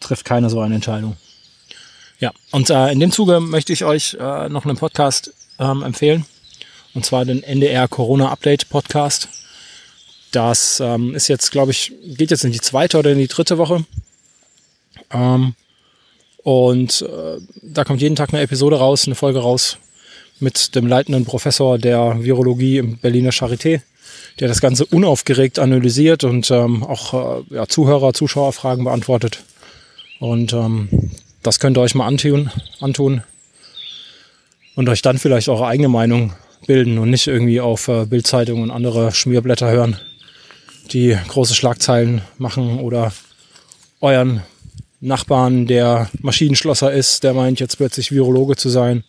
trifft 0.00 0.24
keiner 0.24 0.48
so 0.48 0.60
eine 0.60 0.74
Entscheidung. 0.74 1.16
Ja, 2.18 2.32
und 2.50 2.70
äh, 2.70 2.90
in 2.92 3.00
dem 3.00 3.12
Zuge 3.12 3.40
möchte 3.40 3.74
ich 3.74 3.84
euch 3.84 4.16
äh, 4.18 4.48
noch 4.48 4.64
einen 4.64 4.78
Podcast 4.78 5.34
ähm, 5.58 5.82
empfehlen. 5.82 6.24
Und 6.96 7.04
zwar 7.04 7.26
den 7.26 7.42
NDR 7.42 7.88
Corona 7.88 8.30
Update 8.30 8.70
Podcast. 8.70 9.28
Das 10.32 10.80
ähm, 10.80 11.14
ist 11.14 11.28
jetzt, 11.28 11.52
glaube 11.52 11.70
ich, 11.70 11.92
geht 12.06 12.30
jetzt 12.30 12.42
in 12.42 12.52
die 12.52 12.60
zweite 12.60 12.98
oder 12.98 13.12
in 13.12 13.18
die 13.18 13.26
dritte 13.26 13.58
Woche. 13.58 13.84
Ähm, 15.12 15.54
und 16.42 17.02
äh, 17.02 17.38
da 17.62 17.84
kommt 17.84 18.00
jeden 18.00 18.16
Tag 18.16 18.32
eine 18.32 18.40
Episode 18.40 18.76
raus, 18.76 19.04
eine 19.04 19.14
Folge 19.14 19.40
raus 19.40 19.76
mit 20.40 20.74
dem 20.74 20.86
leitenden 20.86 21.26
Professor 21.26 21.76
der 21.76 22.24
Virologie 22.24 22.78
im 22.78 22.96
Berliner 22.96 23.30
Charité, 23.30 23.82
der 24.40 24.48
das 24.48 24.62
Ganze 24.62 24.86
unaufgeregt 24.86 25.58
analysiert 25.58 26.24
und 26.24 26.50
ähm, 26.50 26.82
auch 26.82 27.42
äh, 27.50 27.56
ja, 27.56 27.66
Zuhörer, 27.66 28.14
Zuschauerfragen 28.14 28.84
beantwortet. 28.84 29.44
Und 30.18 30.54
ähm, 30.54 31.10
das 31.42 31.60
könnt 31.60 31.76
ihr 31.76 31.82
euch 31.82 31.94
mal 31.94 32.06
antun, 32.06 32.50
antun 32.80 33.22
und 34.76 34.88
euch 34.88 35.02
dann 35.02 35.18
vielleicht 35.18 35.50
eure 35.50 35.66
eigene 35.66 35.88
Meinung 35.88 36.32
bilden 36.66 36.98
und 36.98 37.10
nicht 37.10 37.26
irgendwie 37.26 37.60
auf 37.60 37.88
äh, 37.88 38.06
Bildzeitung 38.06 38.62
und 38.62 38.70
andere 38.70 39.12
Schmierblätter 39.12 39.70
hören, 39.70 39.98
die 40.92 41.16
große 41.28 41.54
Schlagzeilen 41.54 42.22
machen 42.38 42.80
oder 42.80 43.12
euren 44.00 44.42
Nachbarn, 45.00 45.66
der 45.66 46.10
Maschinenschlosser 46.20 46.92
ist, 46.92 47.22
der 47.24 47.34
meint 47.34 47.60
jetzt 47.60 47.76
plötzlich 47.76 48.12
Virologe 48.12 48.56
zu 48.56 48.68
sein 48.68 49.04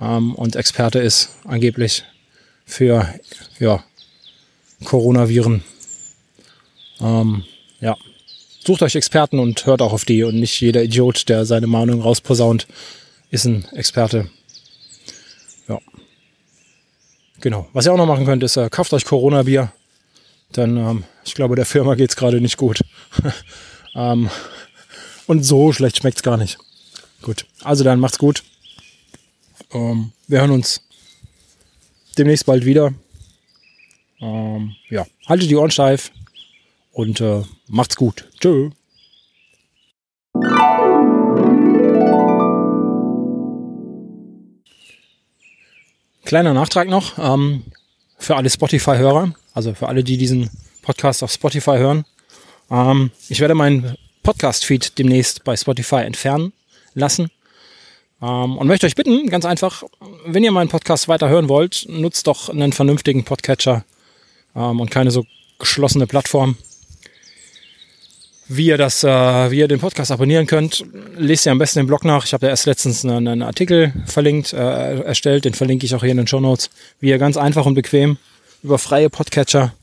ähm, 0.00 0.34
und 0.34 0.56
Experte 0.56 0.98
ist 0.98 1.30
angeblich 1.44 2.04
für 2.64 3.12
ja, 3.58 3.84
Coronaviren. 4.84 5.62
Ähm, 7.00 7.44
ja, 7.80 7.96
sucht 8.64 8.82
euch 8.82 8.94
Experten 8.94 9.38
und 9.38 9.66
hört 9.66 9.82
auch 9.82 9.92
auf 9.92 10.04
die 10.04 10.22
und 10.22 10.36
nicht 10.36 10.60
jeder 10.60 10.82
Idiot, 10.82 11.28
der 11.28 11.44
seine 11.44 11.66
Meinung 11.66 12.00
rausposaunt, 12.00 12.66
ist 13.30 13.44
ein 13.44 13.66
Experte. 13.72 14.30
Ja. 15.68 15.78
Genau. 17.42 17.68
Was 17.72 17.86
ihr 17.86 17.92
auch 17.92 17.96
noch 17.96 18.06
machen 18.06 18.24
könnt, 18.24 18.42
ist, 18.44 18.56
äh, 18.56 18.70
kauft 18.70 18.92
euch 18.92 19.04
Corona-Bier. 19.04 19.72
Denn 20.56 20.76
ähm, 20.76 21.04
ich 21.24 21.34
glaube, 21.34 21.56
der 21.56 21.66
Firma 21.66 21.96
geht 21.96 22.10
es 22.10 22.16
gerade 22.16 22.40
nicht 22.40 22.56
gut. 22.56 22.80
ähm, 23.94 24.30
und 25.26 25.42
so 25.42 25.72
schlecht 25.72 25.98
schmeckt 25.98 26.18
es 26.18 26.22
gar 26.22 26.36
nicht. 26.36 26.58
Gut. 27.20 27.46
Also 27.64 27.82
dann 27.82 27.98
macht's 27.98 28.18
gut. 28.18 28.44
Ähm, 29.72 30.12
wir 30.28 30.40
hören 30.40 30.52
uns 30.52 30.82
demnächst 32.16 32.46
bald 32.46 32.64
wieder. 32.64 32.94
Ähm, 34.20 34.76
ja, 34.88 35.04
haltet 35.26 35.50
die 35.50 35.56
Ohren 35.56 35.70
steif 35.72 36.12
und 36.92 37.20
äh, 37.20 37.42
macht's 37.66 37.96
gut. 37.96 38.28
Tschö. 38.40 38.70
Kleiner 46.32 46.54
Nachtrag 46.54 46.88
noch 46.88 47.18
ähm, 47.18 47.62
für 48.16 48.36
alle 48.36 48.48
Spotify-Hörer, 48.48 49.34
also 49.52 49.74
für 49.74 49.86
alle, 49.88 50.02
die 50.02 50.16
diesen 50.16 50.48
Podcast 50.80 51.22
auf 51.22 51.30
Spotify 51.30 51.76
hören. 51.76 52.06
Ähm, 52.70 53.10
ich 53.28 53.40
werde 53.40 53.54
meinen 53.54 53.98
Podcast-Feed 54.22 54.98
demnächst 54.98 55.44
bei 55.44 55.54
Spotify 55.58 55.96
entfernen 55.96 56.54
lassen. 56.94 57.30
Ähm, 58.22 58.56
und 58.56 58.66
möchte 58.66 58.86
euch 58.86 58.94
bitten, 58.94 59.28
ganz 59.28 59.44
einfach, 59.44 59.82
wenn 60.24 60.42
ihr 60.42 60.52
meinen 60.52 60.70
Podcast 60.70 61.06
weiter 61.06 61.28
hören 61.28 61.50
wollt, 61.50 61.84
nutzt 61.90 62.26
doch 62.26 62.48
einen 62.48 62.72
vernünftigen 62.72 63.26
Podcatcher 63.26 63.84
ähm, 64.56 64.80
und 64.80 64.90
keine 64.90 65.10
so 65.10 65.26
geschlossene 65.58 66.06
Plattform. 66.06 66.56
Wie 68.56 68.66
ihr 68.66 68.76
das, 68.76 69.02
äh, 69.02 69.50
wie 69.50 69.58
ihr 69.58 69.68
den 69.68 69.80
Podcast 69.80 70.10
abonnieren 70.10 70.46
könnt. 70.46 70.84
Lest 71.16 71.46
ihr 71.46 71.52
am 71.52 71.58
besten 71.58 71.80
den 71.80 71.86
Blog 71.86 72.04
nach. 72.04 72.26
Ich 72.26 72.32
habe 72.32 72.42
da 72.42 72.50
erst 72.50 72.66
letztens 72.66 73.04
einen, 73.04 73.26
einen 73.26 73.42
Artikel 73.42 73.92
verlinkt, 74.06 74.52
äh, 74.52 75.00
erstellt. 75.00 75.44
Den 75.44 75.54
verlinke 75.54 75.86
ich 75.86 75.94
auch 75.94 76.02
hier 76.02 76.10
in 76.10 76.18
den 76.18 76.26
Show 76.26 76.40
Notes. 76.40 76.70
Wie 77.00 77.08
ihr 77.08 77.18
ganz 77.18 77.36
einfach 77.36 77.66
und 77.66 77.74
bequem 77.74 78.18
über 78.62 78.78
freie 78.78 79.10
Podcatcher 79.10 79.74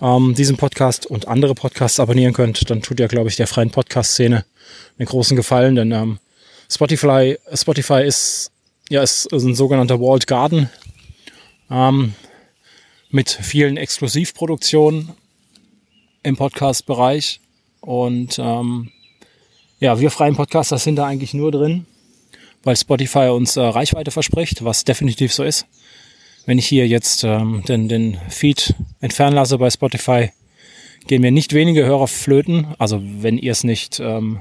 ähm, 0.00 0.34
diesen 0.34 0.56
Podcast 0.56 1.06
und 1.06 1.28
andere 1.28 1.54
Podcasts 1.54 2.00
abonnieren 2.00 2.32
könnt, 2.32 2.70
dann 2.70 2.80
tut 2.80 2.98
ihr, 3.00 3.08
glaube 3.08 3.28
ich, 3.28 3.36
der 3.36 3.46
freien 3.46 3.70
Podcast-Szene 3.70 4.44
einen 4.98 5.06
großen 5.06 5.36
Gefallen, 5.36 5.74
denn 5.74 5.92
ähm, 5.92 6.18
Spotify, 6.70 7.36
Spotify 7.52 8.02
ist 8.04 8.50
ja 8.88 9.02
ist, 9.02 9.26
ist 9.26 9.44
ein 9.44 9.54
sogenannter 9.54 10.00
Walled 10.00 10.26
Garden 10.26 10.70
ähm, 11.70 12.14
mit 13.10 13.30
vielen 13.30 13.76
Exklusivproduktionen 13.76 15.10
im 16.22 16.36
Podcast-Bereich 16.36 17.40
und 17.80 18.38
ähm, 18.38 18.90
ja, 19.78 19.98
wir 19.98 20.10
freien 20.10 20.36
Podcaster 20.36 20.78
sind 20.78 20.96
da 20.96 21.06
eigentlich 21.06 21.34
nur 21.34 21.50
drin, 21.50 21.86
weil 22.62 22.76
Spotify 22.76 23.28
uns 23.28 23.56
äh, 23.56 23.60
Reichweite 23.60 24.10
verspricht, 24.10 24.64
was 24.64 24.84
definitiv 24.84 25.32
so 25.32 25.42
ist. 25.42 25.66
Wenn 26.46 26.58
ich 26.58 26.66
hier 26.66 26.86
jetzt 26.86 27.24
ähm, 27.24 27.62
den, 27.66 27.88
den 27.88 28.18
Feed 28.28 28.74
entfernen 29.00 29.36
lasse 29.36 29.58
bei 29.58 29.70
Spotify, 29.70 30.30
gehen 31.06 31.22
mir 31.22 31.30
nicht 31.30 31.54
wenige 31.54 31.84
Hörer 31.84 32.08
flöten. 32.08 32.74
Also 32.78 33.00
wenn 33.02 33.38
ihr 33.38 33.52
es 33.52 33.64
nicht, 33.64 34.00
ähm, 34.00 34.40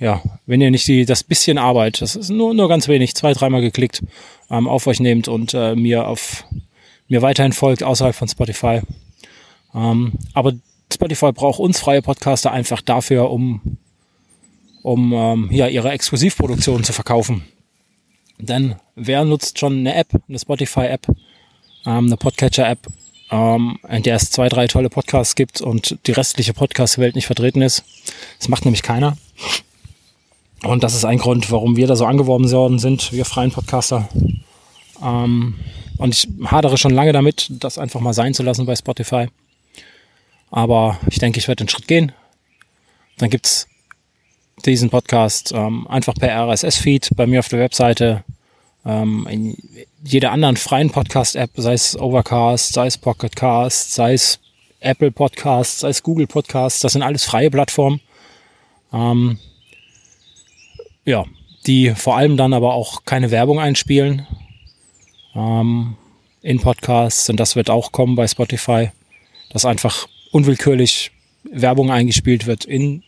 ja, 0.00 0.22
wenn 0.46 0.60
ihr 0.60 0.70
nicht 0.70 0.88
die, 0.88 1.04
das 1.04 1.24
bisschen 1.24 1.58
Arbeit, 1.58 2.00
das 2.00 2.16
ist 2.16 2.30
nur, 2.30 2.54
nur 2.54 2.68
ganz 2.68 2.88
wenig, 2.88 3.14
zwei, 3.14 3.32
dreimal 3.32 3.60
geklickt, 3.60 4.02
ähm, 4.50 4.66
auf 4.68 4.86
euch 4.86 5.00
nehmt 5.00 5.28
und 5.28 5.54
äh, 5.54 5.74
mir 5.76 6.08
auf 6.08 6.44
mir 7.08 7.22
weiterhin 7.22 7.52
folgt 7.52 7.82
außerhalb 7.82 8.14
von 8.14 8.28
Spotify. 8.28 8.80
Ähm, 9.74 10.14
aber 10.32 10.54
Spotify 10.92 11.32
braucht 11.32 11.60
uns 11.60 11.80
freie 11.80 12.02
Podcaster 12.02 12.52
einfach 12.52 12.80
dafür, 12.80 13.30
um, 13.30 13.78
um 14.82 15.12
ähm, 15.12 15.48
ja, 15.50 15.66
ihre 15.68 15.90
Exklusivproduktion 15.90 16.84
zu 16.84 16.92
verkaufen. 16.92 17.44
Denn 18.38 18.76
wer 18.96 19.24
nutzt 19.24 19.58
schon 19.58 19.78
eine 19.78 19.94
App, 19.94 20.08
eine 20.28 20.38
Spotify-App, 20.38 21.06
ähm, 21.86 22.06
eine 22.06 22.16
Podcatcher-App, 22.16 22.86
ähm, 23.30 23.78
in 23.88 24.02
der 24.02 24.16
es 24.16 24.30
zwei, 24.30 24.48
drei 24.48 24.66
tolle 24.66 24.90
Podcasts 24.90 25.34
gibt 25.34 25.60
und 25.60 25.98
die 26.06 26.12
restliche 26.12 26.52
Podcast-Welt 26.52 27.14
nicht 27.14 27.26
vertreten 27.26 27.62
ist? 27.62 27.84
Das 28.38 28.48
macht 28.48 28.64
nämlich 28.64 28.82
keiner. 28.82 29.16
Und 30.64 30.84
das 30.84 30.94
ist 30.94 31.04
ein 31.04 31.18
Grund, 31.18 31.50
warum 31.50 31.76
wir 31.76 31.86
da 31.86 31.96
so 31.96 32.06
angeworben 32.06 32.50
worden 32.50 32.78
sind, 32.78 33.12
wir 33.12 33.24
freien 33.24 33.50
Podcaster. 33.50 34.08
Ähm, 35.02 35.54
und 35.98 36.14
ich 36.14 36.28
hadere 36.50 36.78
schon 36.78 36.92
lange 36.92 37.12
damit, 37.12 37.48
das 37.50 37.78
einfach 37.78 38.00
mal 38.00 38.12
sein 38.12 38.34
zu 38.34 38.42
lassen 38.42 38.66
bei 38.66 38.76
Spotify. 38.76 39.28
Aber 40.52 41.00
ich 41.08 41.18
denke, 41.18 41.38
ich 41.40 41.48
werde 41.48 41.64
den 41.64 41.68
Schritt 41.68 41.88
gehen. 41.88 42.12
Dann 43.16 43.30
gibt's 43.30 43.66
diesen 44.66 44.90
Podcast 44.90 45.52
ähm, 45.52 45.88
einfach 45.88 46.14
per 46.14 46.30
RSS-Feed 46.46 47.10
bei 47.16 47.26
mir 47.26 47.40
auf 47.40 47.48
der 47.48 47.58
Webseite, 47.58 48.22
ähm, 48.84 49.26
in 49.30 49.56
jeder 50.04 50.30
anderen 50.30 50.56
freien 50.56 50.90
Podcast-App, 50.90 51.50
sei 51.56 51.72
es 51.72 51.98
Overcast, 51.98 52.74
sei 52.74 52.86
es 52.86 52.98
Pocketcast, 52.98 53.94
sei 53.94 54.12
es 54.12 54.40
Apple 54.80 55.10
Podcast, 55.10 55.80
sei 55.80 55.88
es 55.88 56.02
Google 56.02 56.26
Podcast, 56.26 56.84
das 56.84 56.92
sind 56.92 57.02
alles 57.02 57.24
freie 57.24 57.50
Plattformen. 57.50 58.00
Ähm, 58.92 59.38
ja, 61.04 61.24
die 61.66 61.94
vor 61.94 62.16
allem 62.16 62.36
dann 62.36 62.52
aber 62.52 62.74
auch 62.74 63.04
keine 63.06 63.30
Werbung 63.30 63.58
einspielen 63.58 64.26
ähm, 65.34 65.96
in 66.42 66.60
Podcasts 66.60 67.30
und 67.30 67.40
das 67.40 67.56
wird 67.56 67.70
auch 67.70 67.90
kommen 67.90 68.16
bei 68.16 68.28
Spotify, 68.28 68.90
dass 69.50 69.64
einfach 69.64 70.08
unwillkürlich 70.32 71.12
Werbung 71.44 71.90
eingespielt 71.90 72.46
wird 72.46 72.64
in, 72.64 73.04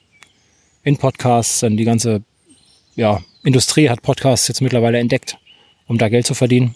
in 0.85 0.97
Podcasts. 0.97 1.61
Denn 1.61 1.77
die 1.77 1.85
ganze 1.85 2.23
ja, 2.95 3.21
Industrie 3.43 3.89
hat 3.89 4.03
Podcasts 4.03 4.47
jetzt 4.47 4.61
mittlerweile 4.61 4.99
entdeckt, 4.99 5.39
um 5.89 5.99
da 5.99 6.09
Geld 6.09 6.27
zu 6.27 6.35
verdienen. 6.35 6.75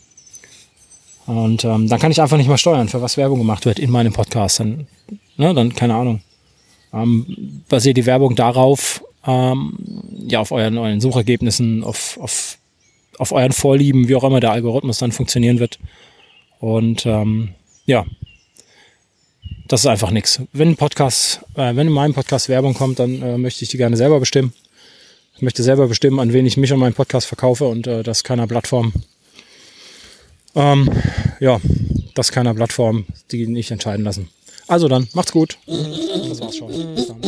Und 1.26 1.65
ähm, 1.65 1.89
dann 1.89 2.00
kann 2.00 2.11
ich 2.11 2.21
einfach 2.21 2.39
nicht 2.39 2.49
mehr 2.49 2.58
steuern, 2.58 2.89
für 2.89 3.02
was 3.02 3.19
Werbung 3.19 3.39
gemacht 3.39 3.67
wird 3.67 3.78
in 3.78 3.91
meinem 3.91 4.15
Podcast. 4.15 4.61
Dann, 4.61 4.87
ne, 5.37 5.54
dann 5.54 5.75
keine 5.75 5.95
Ahnung. 5.95 6.23
Ähm, 6.93 7.63
basiert 7.69 7.99
die 7.99 8.06
Werbung 8.06 8.34
darauf, 8.34 9.04
ähm, 9.26 9.76
ja, 10.26 10.41
auf 10.41 10.52
euren, 10.52 10.78
euren 10.78 11.02
Suchergebnissen, 11.02 11.84
auf, 11.84 12.19
auf, 12.19 12.56
auf 13.19 13.32
euren 13.32 13.52
Vorlieben, 13.52 14.08
wie 14.08 14.15
auch 14.15 14.25
immer 14.25 14.41
der 14.41 14.52
Algorithmus 14.52 14.99
dann 14.99 15.13
funktionieren 15.13 15.58
wird. 15.58 15.78
Und 16.61 17.04
ähm, 17.04 17.50
ja, 17.84 18.06
das 19.69 19.81
ist 19.81 19.87
einfach 19.87 20.11
nichts. 20.11 20.41
Wenn 20.52 20.71
ein 20.71 20.76
Podcast, 20.76 21.41
äh, 21.54 21.76
wenn 21.76 21.87
in 21.87 21.93
meinem 21.93 22.15
Podcast 22.15 22.49
Werbung 22.49 22.75
kommt, 22.75 22.99
dann 22.99 23.23
äh, 23.23 23.39
möchte 23.39 23.63
ich 23.65 23.71
die 23.71 23.76
gerne 23.76 23.97
selber 23.97 24.19
bestimmen. 24.19 24.52
Ich 25.37 25.43
möchte 25.43 25.63
selber 25.63 25.87
bestimmen, 25.87 26.19
an 26.19 26.33
wen 26.33 26.47
ich 26.47 26.57
mich 26.57 26.73
und 26.73 26.81
meinen 26.81 26.95
Podcast 26.95 27.26
verkaufe 27.26 27.67
und 27.67 27.87
äh, 27.87 28.02
das 28.02 28.25
keiner 28.25 28.47
Plattform. 28.47 28.93
Ähm, 30.54 30.91
ja, 31.39 31.61
das 32.15 32.33
keiner 32.33 32.54
Plattform, 32.54 33.07
die 33.31 33.47
nicht 33.47 33.71
entscheiden 33.71 34.04
lassen. 34.04 34.28
Also 34.67 34.89
dann, 34.89 35.07
macht's 35.13 35.33
gut. 35.33 35.59
Das 35.67 36.41
war's 36.41 36.57
schon. 36.57 36.95
Bis 36.95 37.07
dann. 37.07 37.27